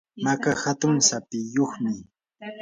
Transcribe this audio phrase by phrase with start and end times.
[0.23, 1.93] maka hatun sapiyuqmi.